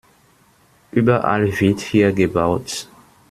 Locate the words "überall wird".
0.91-1.79